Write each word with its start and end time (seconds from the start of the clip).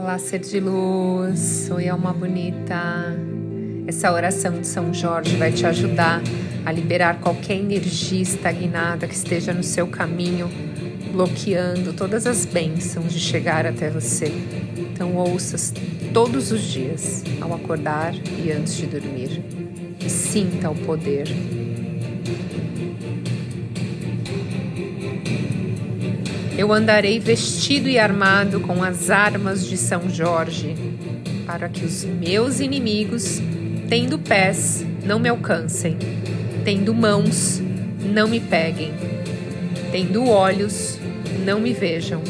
Olá, 0.00 0.16
ser 0.16 0.38
de 0.38 0.60
luz. 0.60 1.68
Oi, 1.72 1.88
alma 1.88 2.12
bonita. 2.12 3.18
Essa 3.84 4.12
oração 4.12 4.60
de 4.60 4.66
São 4.68 4.94
Jorge 4.94 5.36
vai 5.36 5.50
te 5.50 5.66
ajudar 5.66 6.22
a 6.64 6.70
liberar 6.70 7.18
qualquer 7.18 7.56
energia 7.56 8.22
estagnada 8.22 9.08
que 9.08 9.14
esteja 9.14 9.52
no 9.52 9.64
seu 9.64 9.88
caminho, 9.88 10.48
bloqueando 11.10 11.92
todas 11.92 12.28
as 12.28 12.46
bênçãos 12.46 13.12
de 13.12 13.18
chegar 13.18 13.66
até 13.66 13.90
você. 13.90 14.32
Então, 14.76 15.16
ouça 15.16 15.74
todos 16.14 16.52
os 16.52 16.62
dias, 16.62 17.24
ao 17.40 17.52
acordar 17.52 18.14
e 18.14 18.52
antes 18.52 18.76
de 18.76 18.86
dormir. 18.86 19.42
E 19.98 20.08
sinta 20.08 20.70
o 20.70 20.76
poder 20.76 21.26
Eu 26.58 26.72
andarei 26.72 27.20
vestido 27.20 27.88
e 27.88 28.00
armado 28.00 28.58
com 28.58 28.82
as 28.82 29.10
armas 29.10 29.64
de 29.64 29.76
São 29.76 30.10
Jorge, 30.10 30.74
para 31.46 31.68
que 31.68 31.84
os 31.84 32.02
meus 32.02 32.58
inimigos, 32.58 33.40
tendo 33.88 34.18
pés, 34.18 34.84
não 35.04 35.20
me 35.20 35.28
alcancem, 35.28 35.96
tendo 36.64 36.92
mãos, 36.92 37.62
não 38.02 38.26
me 38.26 38.40
peguem, 38.40 38.92
tendo 39.92 40.28
olhos, 40.28 40.98
não 41.46 41.60
me 41.60 41.72
vejam, 41.72 42.20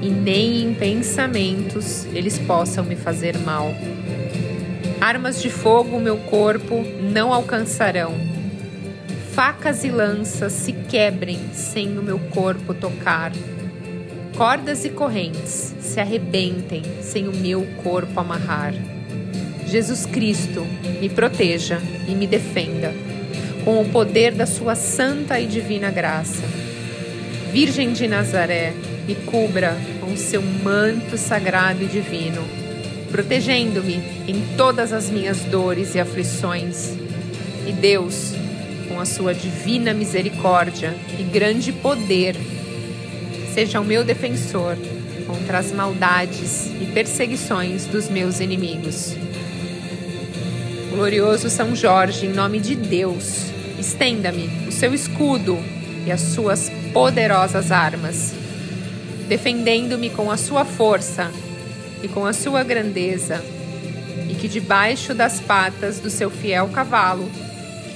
e 0.00 0.10
nem 0.10 0.62
em 0.62 0.72
pensamentos 0.72 2.06
eles 2.14 2.38
possam 2.38 2.84
me 2.84 2.94
fazer 2.94 3.36
mal. 3.38 3.74
Armas 5.00 5.42
de 5.42 5.50
fogo 5.50 5.98
meu 5.98 6.18
corpo 6.18 6.84
não 7.12 7.32
alcançarão. 7.32 8.35
Facas 9.36 9.84
e 9.84 9.90
lanças 9.90 10.50
se 10.54 10.72
quebrem 10.72 11.50
sem 11.52 11.98
o 11.98 12.02
meu 12.02 12.18
corpo 12.18 12.72
tocar 12.72 13.32
cordas 14.34 14.82
e 14.86 14.88
correntes 14.88 15.74
se 15.78 16.00
arrebentem 16.00 16.82
sem 17.02 17.28
o 17.28 17.36
meu 17.36 17.66
corpo 17.82 18.18
amarrar. 18.18 18.72
Jesus 19.66 20.06
Cristo, 20.06 20.66
me 21.00 21.10
proteja 21.10 21.82
e 22.08 22.14
me 22.14 22.26
defenda 22.26 22.94
com 23.62 23.78
o 23.82 23.88
poder 23.90 24.32
da 24.32 24.46
sua 24.46 24.74
santa 24.74 25.38
e 25.38 25.46
divina 25.46 25.90
graça. 25.90 26.42
Virgem 27.52 27.92
de 27.92 28.08
Nazaré, 28.08 28.72
me 29.06 29.14
cubra 29.14 29.76
com 30.00 30.16
seu 30.16 30.40
manto 30.40 31.18
sagrado 31.18 31.82
e 31.82 31.86
divino, 31.86 32.42
protegendo-me 33.10 34.02
em 34.26 34.56
todas 34.56 34.94
as 34.94 35.10
minhas 35.10 35.40
dores 35.40 35.94
e 35.94 36.00
aflições. 36.00 36.94
E 37.66 37.72
Deus, 37.72 38.32
com 38.88 39.00
a 39.00 39.04
sua 39.04 39.34
divina 39.34 39.92
misericórdia 39.92 40.94
e 41.18 41.22
grande 41.22 41.72
poder, 41.72 42.36
seja 43.52 43.80
o 43.80 43.84
meu 43.84 44.04
defensor 44.04 44.76
contra 45.26 45.58
as 45.58 45.72
maldades 45.72 46.70
e 46.80 46.86
perseguições 46.86 47.86
dos 47.86 48.08
meus 48.08 48.40
inimigos. 48.40 49.14
Glorioso 50.90 51.50
São 51.50 51.74
Jorge, 51.74 52.26
em 52.26 52.32
nome 52.32 52.58
de 52.60 52.74
Deus, 52.74 53.50
estenda-me 53.78 54.48
o 54.66 54.72
seu 54.72 54.94
escudo 54.94 55.58
e 56.06 56.12
as 56.12 56.20
suas 56.20 56.70
poderosas 56.92 57.70
armas, 57.70 58.32
defendendo-me 59.28 60.08
com 60.08 60.30
a 60.30 60.36
sua 60.36 60.64
força 60.64 61.30
e 62.02 62.08
com 62.08 62.24
a 62.24 62.32
sua 62.32 62.62
grandeza, 62.62 63.44
e 64.28 64.34
que 64.34 64.48
debaixo 64.48 65.12
das 65.12 65.40
patas 65.40 65.98
do 65.98 66.08
seu 66.08 66.30
fiel 66.30 66.68
cavalo, 66.68 67.28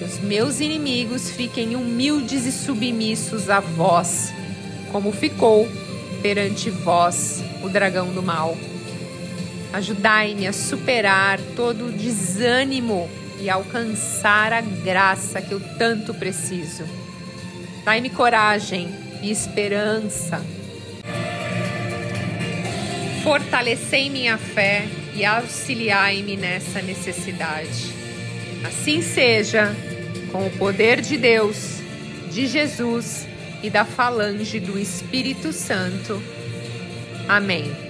que 0.00 0.04
os 0.04 0.18
meus 0.18 0.60
inimigos 0.60 1.30
fiquem 1.30 1.76
humildes 1.76 2.46
e 2.46 2.52
submissos 2.52 3.50
a 3.50 3.60
vós 3.60 4.32
como 4.90 5.12
ficou 5.12 5.68
perante 6.22 6.70
vós 6.70 7.44
o 7.62 7.68
dragão 7.68 8.10
do 8.10 8.22
mal. 8.22 8.56
Ajudai-me 9.74 10.46
a 10.46 10.54
superar 10.54 11.38
todo 11.54 11.88
o 11.88 11.92
desânimo 11.92 13.10
e 13.38 13.50
alcançar 13.50 14.54
a 14.54 14.62
graça 14.62 15.42
que 15.42 15.52
eu 15.52 15.60
tanto 15.76 16.14
preciso. 16.14 16.84
Dai-me 17.84 18.08
coragem 18.08 18.88
e 19.22 19.30
esperança. 19.30 20.42
Fortalecei 23.22 24.08
minha 24.08 24.38
fé 24.38 24.88
e 25.14 25.26
auxiliai-me 25.26 26.38
nessa 26.38 26.80
necessidade. 26.80 27.99
Assim 28.64 29.02
seja, 29.02 29.74
com 30.30 30.46
o 30.46 30.50
poder 30.50 31.00
de 31.00 31.16
Deus, 31.16 31.80
de 32.30 32.46
Jesus 32.46 33.26
e 33.62 33.70
da 33.70 33.84
falange 33.84 34.60
do 34.60 34.78
Espírito 34.78 35.52
Santo. 35.52 36.22
Amém. 37.28 37.89